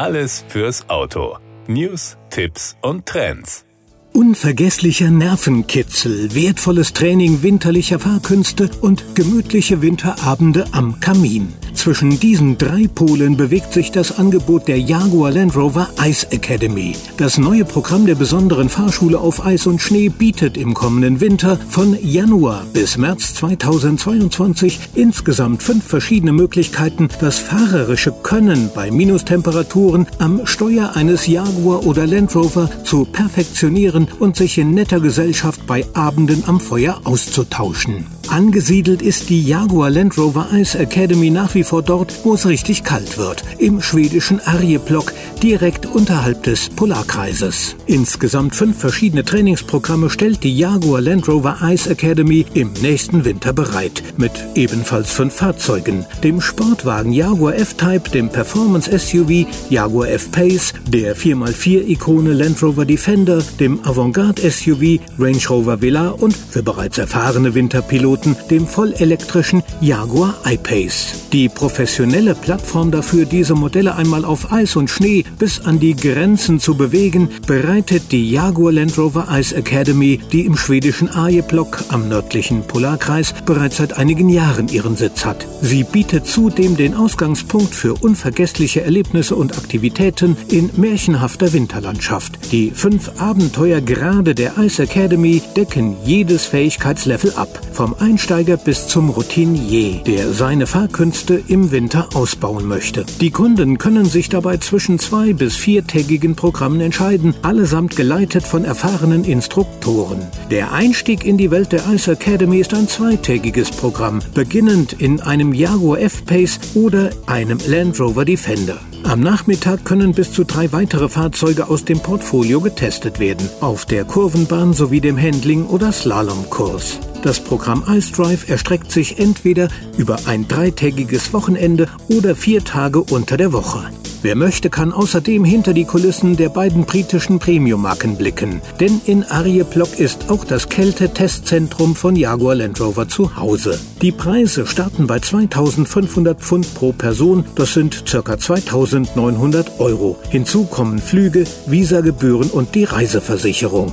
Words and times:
Alles 0.00 0.46
fürs 0.48 0.88
Auto. 0.88 1.36
News, 1.66 2.16
Tipps 2.30 2.74
und 2.80 3.04
Trends. 3.04 3.66
Unvergesslicher 4.14 5.10
Nervenkitzel, 5.10 6.34
wertvolles 6.34 6.94
Training 6.94 7.42
winterlicher 7.42 7.98
Fahrkünste 7.98 8.70
und 8.80 9.14
gemütliche 9.14 9.82
Winterabende 9.82 10.64
am 10.72 11.00
Kamin. 11.00 11.52
Zwischen 11.80 12.20
diesen 12.20 12.58
drei 12.58 12.88
Polen 12.94 13.38
bewegt 13.38 13.72
sich 13.72 13.90
das 13.90 14.18
Angebot 14.18 14.68
der 14.68 14.78
Jaguar 14.78 15.30
Land 15.30 15.56
Rover 15.56 15.88
Ice 16.04 16.26
Academy. 16.30 16.94
Das 17.16 17.38
neue 17.38 17.64
Programm 17.64 18.04
der 18.04 18.16
besonderen 18.16 18.68
Fahrschule 18.68 19.18
auf 19.18 19.46
Eis 19.46 19.66
und 19.66 19.80
Schnee 19.80 20.10
bietet 20.10 20.58
im 20.58 20.74
kommenden 20.74 21.20
Winter 21.22 21.58
von 21.70 21.96
Januar 22.02 22.66
bis 22.74 22.98
März 22.98 23.32
2022 23.32 24.78
insgesamt 24.94 25.62
fünf 25.62 25.82
verschiedene 25.82 26.34
Möglichkeiten, 26.34 27.08
das 27.18 27.38
fahrerische 27.38 28.12
Können 28.12 28.68
bei 28.74 28.90
Minustemperaturen 28.90 30.06
am 30.18 30.44
Steuer 30.44 30.96
eines 30.96 31.26
Jaguar 31.26 31.86
oder 31.86 32.06
Land 32.06 32.36
Rover 32.36 32.68
zu 32.84 33.06
perfektionieren 33.06 34.06
und 34.18 34.36
sich 34.36 34.58
in 34.58 34.74
netter 34.74 35.00
Gesellschaft 35.00 35.66
bei 35.66 35.86
Abenden 35.94 36.44
am 36.46 36.60
Feuer 36.60 37.00
auszutauschen. 37.04 38.04
Angesiedelt 38.28 39.02
ist 39.02 39.28
die 39.28 39.42
Jaguar 39.42 39.90
Land 39.90 40.16
Rover 40.16 40.46
Ice 40.52 40.78
Academy 40.78 41.30
nach 41.30 41.54
wie 41.54 41.64
vor 41.70 41.82
dort, 41.82 42.24
wo 42.24 42.34
es 42.34 42.48
richtig 42.48 42.82
kalt 42.82 43.16
wird, 43.16 43.44
im 43.58 43.80
schwedischen 43.80 44.40
Arjeplog, 44.40 45.12
direkt 45.40 45.86
unterhalb 45.86 46.42
des 46.42 46.68
Polarkreises. 46.68 47.76
Insgesamt 47.86 48.56
fünf 48.56 48.76
verschiedene 48.76 49.24
Trainingsprogramme 49.24 50.10
stellt 50.10 50.42
die 50.42 50.56
Jaguar 50.58 51.00
Land 51.00 51.28
Rover 51.28 51.58
Ice 51.62 51.88
Academy 51.88 52.44
im 52.54 52.72
nächsten 52.82 53.24
Winter 53.24 53.52
bereit, 53.52 54.02
mit 54.16 54.32
ebenfalls 54.56 55.12
fünf 55.12 55.34
Fahrzeugen, 55.34 56.04
dem 56.24 56.40
Sportwagen 56.40 57.12
Jaguar 57.12 57.54
F-Type, 57.54 58.10
dem 58.10 58.28
Performance 58.30 58.90
SUV 58.90 59.46
Jaguar 59.70 60.08
F-Pace, 60.08 60.74
der 60.88 61.16
4x4-Ikone 61.16 62.32
Land 62.32 62.60
Rover 62.64 62.84
Defender, 62.84 63.44
dem 63.60 63.78
Avantgarde 63.86 64.50
SUV 64.50 64.98
Range 65.20 65.48
Rover 65.48 65.80
Villa 65.80 66.08
und 66.08 66.36
für 66.36 66.64
bereits 66.64 66.98
erfahrene 66.98 67.54
Winterpiloten 67.54 68.34
dem 68.50 68.66
vollelektrischen 68.66 69.62
Jaguar 69.80 70.34
I-Pace. 70.44 71.28
Die 71.32 71.48
professionelle 71.60 72.34
Plattform 72.34 72.90
dafür, 72.90 73.26
diese 73.26 73.54
Modelle 73.54 73.94
einmal 73.94 74.24
auf 74.24 74.50
Eis 74.50 74.76
und 74.76 74.88
Schnee 74.88 75.24
bis 75.38 75.60
an 75.60 75.78
die 75.78 75.94
Grenzen 75.94 76.58
zu 76.58 76.74
bewegen, 76.74 77.28
bereitet 77.46 78.12
die 78.12 78.30
Jaguar 78.30 78.72
Land 78.72 78.96
Rover 78.96 79.28
Ice 79.30 79.54
Academy, 79.54 80.18
die 80.32 80.46
im 80.46 80.56
schwedischen 80.56 81.10
Arjeplog 81.10 81.84
am 81.90 82.08
nördlichen 82.08 82.62
Polarkreis 82.62 83.34
bereits 83.44 83.76
seit 83.76 83.98
einigen 83.98 84.30
Jahren 84.30 84.68
ihren 84.68 84.96
Sitz 84.96 85.26
hat. 85.26 85.46
Sie 85.60 85.84
bietet 85.84 86.26
zudem 86.26 86.78
den 86.78 86.94
Ausgangspunkt 86.94 87.74
für 87.74 87.92
unvergessliche 87.92 88.80
Erlebnisse 88.80 89.36
und 89.36 89.58
Aktivitäten 89.58 90.38
in 90.48 90.70
märchenhafter 90.78 91.52
Winterlandschaft. 91.52 92.52
Die 92.52 92.70
fünf 92.70 93.20
Abenteuergrade 93.20 94.34
der 94.34 94.56
Ice 94.56 94.84
Academy 94.84 95.42
decken 95.54 95.94
jedes 96.06 96.46
Fähigkeitslevel 96.46 97.34
ab, 97.36 97.60
vom 97.74 97.94
Einsteiger 97.98 98.56
bis 98.56 98.88
zum 98.88 99.10
Routinier, 99.10 100.02
der 100.06 100.32
seine 100.32 100.66
Fahrkünste 100.66 101.42
im 101.50 101.70
Winter 101.72 102.08
ausbauen 102.14 102.66
möchte. 102.66 103.04
Die 103.20 103.30
Kunden 103.30 103.76
können 103.78 104.04
sich 104.04 104.28
dabei 104.28 104.58
zwischen 104.58 104.98
zwei 104.98 105.32
bis 105.32 105.56
viertägigen 105.56 106.36
Programmen 106.36 106.80
entscheiden, 106.80 107.34
allesamt 107.42 107.96
geleitet 107.96 108.46
von 108.46 108.64
erfahrenen 108.64 109.24
Instruktoren. 109.24 110.22
Der 110.50 110.72
Einstieg 110.72 111.24
in 111.24 111.36
die 111.36 111.50
Welt 111.50 111.72
der 111.72 111.82
Ice 111.92 112.12
Academy 112.12 112.60
ist 112.60 112.72
ein 112.72 112.88
zweitägiges 112.88 113.70
Programm, 113.70 114.20
beginnend 114.34 114.94
in 114.94 115.20
einem 115.20 115.52
Jaguar 115.52 116.00
F-Pace 116.00 116.60
oder 116.74 117.10
einem 117.26 117.58
Land 117.66 117.98
Rover 117.98 118.24
Defender. 118.24 118.78
Am 119.02 119.20
Nachmittag 119.20 119.84
können 119.84 120.12
bis 120.12 120.32
zu 120.32 120.44
drei 120.44 120.72
weitere 120.72 121.08
Fahrzeuge 121.08 121.68
aus 121.68 121.84
dem 121.84 122.00
Portfolio 122.00 122.60
getestet 122.60 123.18
werden, 123.18 123.48
auf 123.60 123.86
der 123.86 124.04
Kurvenbahn 124.04 124.72
sowie 124.72 125.00
dem 125.00 125.18
Handling- 125.18 125.66
oder 125.66 125.90
Slalomkurs. 125.90 127.00
Das 127.22 127.38
Programm 127.38 127.84
Ice 127.86 128.12
Drive 128.12 128.48
erstreckt 128.48 128.90
sich 128.90 129.18
entweder 129.18 129.68
über 129.98 130.18
ein 130.24 130.48
dreitägiges 130.48 131.34
Wochenende 131.34 131.86
oder 132.08 132.34
vier 132.34 132.64
Tage 132.64 133.02
unter 133.02 133.36
der 133.36 133.52
Woche. 133.52 133.90
Wer 134.22 134.36
möchte, 134.36 134.70
kann 134.70 134.92
außerdem 134.92 135.44
hinter 135.44 135.74
die 135.74 135.84
Kulissen 135.84 136.36
der 136.36 136.48
beiden 136.48 136.84
britischen 136.84 137.38
Premium-Marken 137.38 138.16
blicken. 138.16 138.60
Denn 138.78 139.00
in 139.06 139.24
Arjeplog 139.24 139.98
ist 139.98 140.30
auch 140.30 140.44
das 140.44 140.68
Kälte-Testzentrum 140.68 141.94
von 141.94 142.16
Jaguar 142.16 142.54
Land 142.54 142.80
Rover 142.80 143.08
zu 143.08 143.36
Hause. 143.36 143.78
Die 144.00 144.12
Preise 144.12 144.66
starten 144.66 145.06
bei 145.06 145.20
2500 145.20 146.38
Pfund 146.40 146.74
pro 146.74 146.92
Person, 146.92 147.44
das 147.54 147.74
sind 147.74 148.04
ca. 148.06 148.38
2900 148.38 149.78
Euro. 149.78 150.18
Hinzu 150.28 150.64
kommen 150.64 150.98
Flüge, 150.98 151.44
Visagebühren 151.66 152.50
und 152.50 152.74
die 152.74 152.84
Reiseversicherung. 152.84 153.92